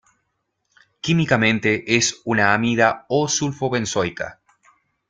[0.99, 4.39] Químicamente es una amida o-sulfobenzoica.